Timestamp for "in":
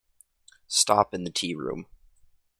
1.13-1.25